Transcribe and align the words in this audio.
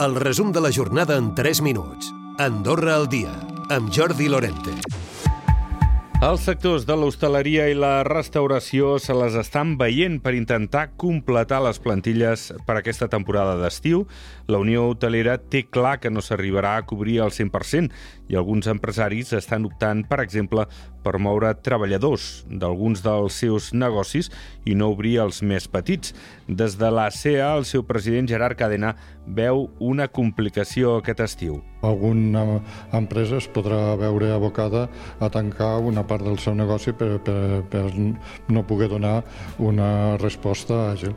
El 0.00 0.16
resum 0.16 0.50
de 0.50 0.60
la 0.60 0.72
jornada 0.72 1.16
en 1.16 1.36
3 1.36 1.60
minuts. 1.62 2.12
Andorra 2.38 2.96
al 2.96 3.08
dia, 3.08 3.30
amb 3.70 3.92
Jordi 3.94 4.26
Lorente. 4.26 4.72
Els 6.24 6.42
sectors 6.48 6.82
de 6.88 6.96
l'hostaleria 6.98 7.68
i 7.70 7.76
la 7.78 8.02
restauració 8.02 8.96
se 8.98 9.14
les 9.14 9.36
estan 9.38 9.76
veient 9.78 10.16
per 10.24 10.32
intentar 10.34 10.88
completar 10.98 11.60
les 11.62 11.78
plantilles 11.78 12.48
per 12.66 12.78
aquesta 12.80 13.06
temporada 13.12 13.54
d'estiu. 13.60 14.02
La 14.50 14.58
Unió 14.58 14.88
Hotelera 14.88 15.36
té 15.38 15.62
clar 15.70 16.00
que 16.02 16.10
no 16.10 16.24
s'arribarà 16.24 16.74
a 16.80 16.86
cobrir 16.88 17.20
el 17.22 17.30
100% 17.30 17.92
i 18.32 18.40
alguns 18.40 18.66
empresaris 18.72 19.30
estan 19.38 19.68
optant, 19.70 20.02
per 20.10 20.18
exemple, 20.24 20.66
per 21.04 21.18
moure 21.22 21.52
treballadors 21.60 22.44
d'alguns 22.48 23.02
dels 23.04 23.36
seus 23.44 23.70
negocis 23.76 24.30
i 24.64 24.74
no 24.74 24.90
obrir 24.94 25.18
els 25.24 25.42
més 25.44 25.68
petits. 25.68 26.14
Des 26.48 26.78
de 26.80 26.90
la 26.90 27.10
CEA, 27.12 27.52
el 27.58 27.66
seu 27.68 27.84
president 27.86 28.30
Gerard 28.30 28.58
Cadena 28.58 28.94
veu 29.26 29.68
una 29.80 30.08
complicació 30.08 30.96
aquest 30.98 31.20
estiu. 31.24 31.60
Alguna 31.84 32.62
empresa 32.96 33.38
es 33.42 33.50
podrà 33.52 33.94
veure 34.00 34.32
abocada 34.32 34.88
a 35.20 35.30
tancar 35.30 35.76
una 35.84 36.06
part 36.08 36.24
del 36.24 36.40
seu 36.40 36.56
negoci 36.56 36.96
per, 36.96 37.18
per, 37.24 37.62
per 37.70 37.84
no 38.48 38.66
poder 38.66 38.88
donar 38.96 39.20
una 39.58 40.16
resposta 40.16 40.88
àgil. 40.90 41.14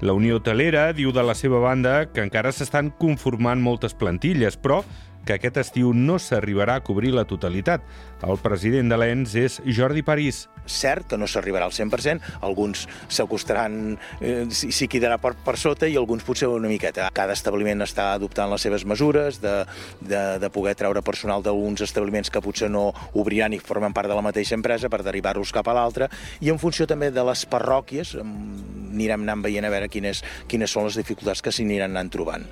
La 0.00 0.14
Unió 0.14 0.38
Hotelera 0.38 0.92
diu 0.94 1.12
de 1.12 1.22
la 1.24 1.34
seva 1.34 1.60
banda 1.62 2.04
que 2.12 2.22
encara 2.24 2.52
s'estan 2.54 2.92
conformant 3.00 3.62
moltes 3.62 3.96
plantilles, 3.98 4.56
però 4.56 4.82
que 5.24 5.36
aquest 5.36 5.58
estiu 5.60 5.92
no 5.94 6.18
s'arribarà 6.20 6.78
a 6.78 6.84
cobrir 6.84 7.14
la 7.14 7.24
totalitat. 7.28 7.84
El 8.24 8.38
president 8.40 8.88
de 8.92 8.98
l'ENS 9.00 9.34
és 9.40 9.58
Jordi 9.76 10.04
París. 10.06 10.44
Cert 10.64 11.10
que 11.10 11.18
no 11.20 11.28
s'arribarà 11.28 11.66
al 11.68 11.74
100%, 11.76 12.22
alguns 12.46 12.86
s'acostaran, 13.12 13.98
eh, 14.20 14.46
s'hi 14.48 14.88
quedarà 14.88 15.18
per, 15.20 15.34
per 15.44 15.58
sota 15.60 15.88
i 15.88 15.98
alguns 16.00 16.24
potser 16.24 16.48
una 16.48 16.70
miqueta. 16.70 17.10
Cada 17.12 17.36
establiment 17.36 17.84
està 17.84 18.12
adoptant 18.14 18.48
les 18.52 18.64
seves 18.64 18.86
mesures 18.88 19.40
de, 19.42 19.54
de, 20.00 20.22
de 20.40 20.50
poder 20.50 20.74
treure 20.80 21.04
personal 21.04 21.44
d'alguns 21.44 21.84
establiments 21.84 22.32
que 22.32 22.44
potser 22.44 22.70
no 22.72 22.90
obriran 23.12 23.52
i 23.52 23.60
formen 23.60 23.92
part 23.92 24.08
de 24.08 24.16
la 24.16 24.24
mateixa 24.24 24.56
empresa 24.56 24.88
per 24.88 25.02
derivar-los 25.04 25.52
cap 25.52 25.68
a 25.68 25.76
l'altra 25.76 26.08
i 26.40 26.52
en 26.52 26.60
funció 26.60 26.88
també 26.88 27.10
de 27.12 27.24
les 27.28 27.44
parròquies 27.50 28.16
anirem 28.94 29.26
anant 29.26 29.42
veient 29.44 29.66
a 29.66 29.72
veure 29.72 29.90
quines, 29.92 30.22
quines 30.48 30.70
són 30.70 30.88
les 30.88 31.00
dificultats 31.00 31.42
que 31.44 31.52
s'hi 31.52 31.66
aniran 31.66 31.92
anant 31.94 32.12
trobant. 32.14 32.46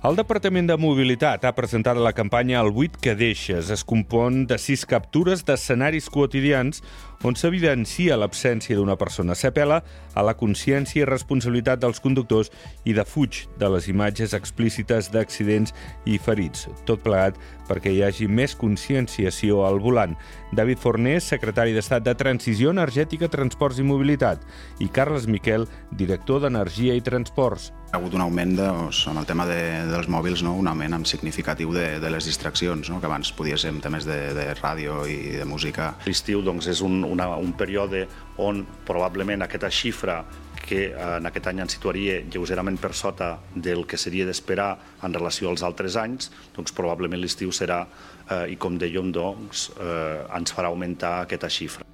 El 0.00 0.16
Departament 0.16 0.64
de 0.64 0.78
Mobilitat 0.80 1.42
ha 1.44 1.50
presentat 1.52 1.98
la 2.00 2.14
campanya 2.16 2.62
El 2.64 2.70
8 2.72 3.02
que 3.04 3.12
deixes. 3.12 3.68
Es 3.68 3.82
compon 3.84 4.46
de 4.48 4.56
sis 4.56 4.86
captures 4.88 5.42
d'escenaris 5.44 6.06
quotidians 6.08 6.80
on 7.20 7.34
s'evidencia 7.36 8.16
l'absència 8.16 8.78
d'una 8.78 8.96
persona. 8.96 9.36
S'apela 9.36 9.82
a 10.16 10.22
la 10.24 10.32
consciència 10.40 11.02
i 11.02 11.08
responsabilitat 11.10 11.82
dels 11.82 12.00
conductors 12.00 12.48
i 12.88 12.94
de 12.96 13.04
fuig 13.04 13.42
de 13.60 13.68
les 13.74 13.90
imatges 13.92 14.32
explícites 14.32 15.10
d'accidents 15.12 15.76
i 16.08 16.16
ferits. 16.16 16.70
Tot 16.88 17.04
plegat 17.04 17.36
perquè 17.68 17.92
hi 17.92 18.00
hagi 18.00 18.24
més 18.24 18.56
conscienciació 18.56 19.66
al 19.68 19.82
volant. 19.84 20.16
David 20.56 20.80
Fornés, 20.80 21.28
secretari 21.28 21.76
d'Estat 21.76 22.08
de 22.08 22.16
Transició 22.16 22.72
Energètica, 22.72 23.28
Transports 23.28 23.84
i 23.84 23.84
Mobilitat, 23.84 24.48
i 24.80 24.88
Carles 24.88 25.28
Miquel, 25.28 25.68
director 25.92 26.40
d'Energia 26.40 26.96
i 26.96 27.04
Transports. 27.04 27.68
Ha 27.90 27.98
hagut 27.98 28.14
un 28.14 28.22
augment 28.22 28.52
doncs, 28.54 29.00
en 29.10 29.18
el 29.18 29.24
tema 29.26 29.42
de, 29.48 29.62
dels 29.90 30.06
mòbils, 30.06 30.44
no? 30.46 30.52
un 30.54 30.68
augment 30.70 31.02
significatiu 31.10 31.72
de, 31.74 31.86
de 31.98 32.12
les 32.14 32.28
distraccions, 32.28 32.86
no? 32.86 33.00
que 33.02 33.08
abans 33.08 33.32
podia 33.34 33.56
ser 33.58 33.72
temes 33.82 34.06
de, 34.06 34.18
de 34.36 34.44
ràdio 34.60 35.00
i 35.10 35.40
de 35.40 35.46
música. 35.48 35.88
L'estiu 36.06 36.44
doncs, 36.46 36.68
és 36.70 36.84
un, 36.86 37.00
una, 37.02 37.26
un 37.34 37.50
període 37.58 38.04
on 38.38 38.62
probablement 38.86 39.42
aquesta 39.42 39.72
xifra 39.74 40.20
que 40.62 40.92
en 40.94 41.26
aquest 41.26 41.50
any 41.50 41.64
ens 41.64 41.74
situaria 41.74 42.20
lleugerament 42.30 42.78
per 42.78 42.92
sota 42.94 43.32
del 43.56 43.82
que 43.90 43.98
seria 43.98 44.28
d'esperar 44.28 44.70
en 45.02 45.18
relació 45.18 45.50
als 45.50 45.66
altres 45.66 45.98
anys, 45.98 46.30
doncs 46.54 46.70
probablement 46.76 47.18
l'estiu 47.18 47.50
serà, 47.50 47.82
eh, 48.28 48.44
i 48.54 48.60
com 48.60 48.78
dèiem, 48.78 49.10
doncs, 49.10 49.72
eh, 49.82 50.28
ens 50.38 50.54
farà 50.54 50.70
augmentar 50.70 51.24
aquesta 51.24 51.50
xifra. 51.50 51.90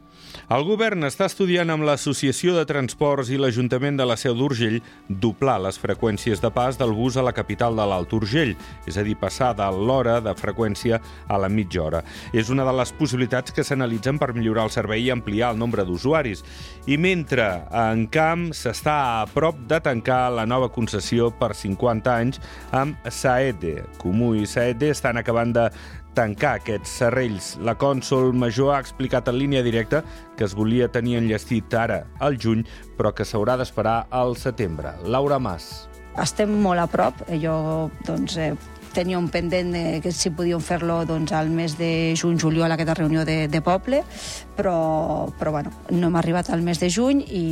El 0.53 0.63
govern 0.63 1.03
està 1.07 1.27
estudiant 1.27 1.73
amb 1.73 1.83
l'Associació 1.89 2.53
de 2.55 2.63
Transports 2.69 3.33
i 3.35 3.39
l'Ajuntament 3.41 3.97
de 3.99 4.05
la 4.07 4.15
Seu 4.21 4.37
d'Urgell 4.39 4.77
doblar 5.09 5.57
les 5.65 5.79
freqüències 5.83 6.43
de 6.43 6.51
pas 6.55 6.79
del 6.79 6.93
bus 6.95 7.17
a 7.17 7.25
la 7.27 7.35
capital 7.35 7.75
de 7.75 7.87
l'Alt 7.89 8.13
Urgell, 8.15 8.55
és 8.87 8.99
a 8.99 9.03
dir, 9.07 9.17
passar 9.19 9.53
de 9.59 9.67
l'hora 9.75 10.21
de 10.23 10.35
freqüència 10.39 11.01
a 11.27 11.41
la 11.43 11.51
mitja 11.51 11.83
hora. 11.83 12.05
És 12.33 12.53
una 12.55 12.67
de 12.69 12.77
les 12.79 12.95
possibilitats 12.95 13.55
que 13.55 13.65
s'analitzen 13.67 14.21
per 14.23 14.33
millorar 14.37 14.69
el 14.69 14.75
servei 14.75 15.09
i 15.09 15.13
ampliar 15.15 15.53
el 15.55 15.61
nombre 15.61 15.85
d'usuaris. 15.89 16.45
I 16.87 16.99
mentre 17.01 17.49
en 17.75 18.07
Camp 18.13 18.49
s'està 18.55 18.97
a 19.19 19.27
prop 19.33 19.59
de 19.67 19.81
tancar 19.83 20.31
la 20.35 20.47
nova 20.47 20.71
concessió 20.71 21.33
per 21.35 21.55
50 21.59 22.15
anys 22.15 22.43
amb 22.71 23.11
Saede. 23.11 23.81
Comú 23.99 24.35
i 24.39 24.47
Saede 24.47 24.93
estan 24.95 25.19
acabant 25.19 25.57
de 25.57 25.71
tancar 26.17 26.57
aquests 26.59 26.95
serrells. 27.03 27.51
La 27.61 27.77
cònsol 27.79 28.33
major 28.37 28.75
ha 28.75 28.81
explicat 28.83 29.29
en 29.29 29.37
línia 29.39 29.63
directa 29.67 30.03
que 30.37 30.47
es 30.49 30.57
volia 30.57 30.89
tenir 30.93 31.19
enllestit 31.21 31.75
ara, 31.77 32.03
al 32.19 32.39
juny, 32.41 32.65
però 32.97 33.13
que 33.15 33.27
s'haurà 33.29 33.59
d'esperar 33.61 34.07
al 34.11 34.37
setembre. 34.41 34.97
Laura 35.05 35.39
Mas. 35.39 35.87
Estem 36.17 36.55
molt 36.65 36.81
a 36.81 36.87
prop. 36.89 37.21
Jo 37.43 37.57
doncs, 38.09 38.39
eh, 38.41 38.55
tenia 38.97 39.19
un 39.21 39.29
pendent 39.29 39.75
de 39.75 40.01
que 40.01 40.13
si 40.15 40.33
podíem 40.33 40.63
fer-lo 40.65 41.03
doncs, 41.09 41.35
al 41.37 41.51
mes 41.53 41.77
de 41.77 42.15
juny-juliol, 42.17 42.73
aquesta 42.73 42.97
reunió 42.97 43.27
de, 43.29 43.45
de 43.53 43.61
poble, 43.61 44.01
però, 44.57 45.29
però 45.37 45.53
bueno, 45.53 45.73
no 45.93 46.09
hem 46.09 46.17
arribat 46.17 46.51
al 46.51 46.65
mes 46.65 46.81
de 46.81 46.89
juny 46.93 47.21
i 47.29 47.45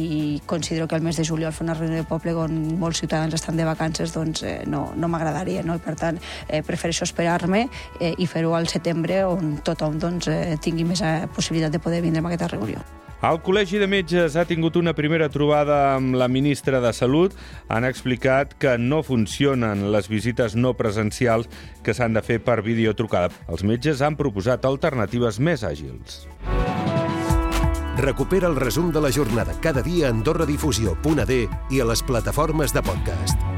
considero 0.48 0.88
que 0.88 0.96
el 0.96 1.04
mes 1.04 1.20
de 1.20 1.28
juliol 1.28 1.52
fer 1.52 1.66
una 1.68 1.76
reunió 1.76 2.00
de 2.00 2.08
poble 2.08 2.34
on 2.34 2.56
molts 2.80 3.04
ciutadans 3.04 3.36
estan 3.36 3.60
de 3.60 3.68
vacances 3.68 4.16
doncs 4.16 4.42
eh, 4.42 4.56
no, 4.66 4.86
no 4.96 5.12
m'agradaria, 5.12 5.62
no? 5.62 5.76
I 5.76 5.84
per 5.84 5.98
tant 6.00 6.20
eh, 6.48 6.62
prefereixo 6.64 7.04
esperar-me 7.04 7.66
eh, 8.00 8.14
i 8.16 8.26
fer-ho 8.26 8.56
al 8.56 8.70
setembre 8.72 9.24
on 9.28 9.58
tothom 9.64 10.00
doncs, 10.00 10.32
eh, 10.32 10.58
tingui 10.64 10.88
més 10.88 11.04
eh, 11.04 11.24
possibilitat 11.34 11.76
de 11.76 11.82
poder 11.82 12.00
vindre 12.04 12.24
a 12.24 12.30
aquesta 12.32 12.54
reunió. 12.56 12.80
El 13.24 13.38
Col·legi 13.40 13.78
de 13.80 13.86
Metges 13.88 14.34
ha 14.36 14.42
tingut 14.44 14.74
una 14.76 14.92
primera 14.92 15.30
trobada 15.32 15.94
amb 15.94 16.12
la 16.20 16.26
ministra 16.28 16.76
de 16.84 16.90
Salut. 16.92 17.32
Han 17.72 17.86
explicat 17.88 18.52
que 18.60 18.74
no 18.76 18.98
funcionen 19.00 19.86
les 19.94 20.10
visites 20.12 20.52
no 20.60 20.74
presencials 20.76 21.33
que 21.84 21.94
s'han 21.94 22.14
de 22.16 22.22
fer 22.22 22.40
per 22.44 22.60
videotrucada. 22.66 23.32
Els 23.48 23.64
metges 23.66 24.02
han 24.02 24.18
proposat 24.20 24.64
alternatives 24.64 25.40
més 25.40 25.64
àgils. 25.66 26.24
Recupera 27.96 28.48
el 28.50 28.56
resum 28.58 28.90
de 28.92 29.00
la 29.00 29.12
jornada 29.14 29.54
cada 29.62 29.82
dia 29.82 30.08
a 30.08 30.14
AndorraDifusió.d 30.14 31.40
i 31.70 31.80
a 31.80 31.90
les 31.92 32.02
plataformes 32.02 32.74
de 32.74 32.82
podcast. 32.82 33.53